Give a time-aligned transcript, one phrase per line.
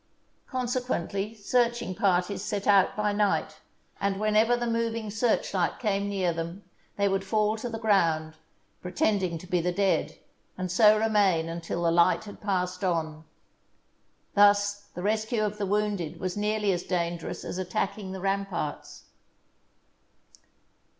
[0.47, 3.59] Consequently, searching parties set out by night,
[3.99, 6.63] and whenever the moving searchlight came near them,
[6.95, 8.33] they would fall to the ground,
[8.81, 10.17] pretending to be the dead,
[10.57, 13.25] and so remain until the light had passed on.
[14.33, 19.03] Thus the rescue of the wounded was nearly as dangerous as attacking the ramparts.